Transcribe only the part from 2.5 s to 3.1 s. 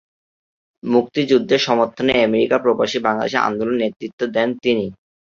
প্রবাসী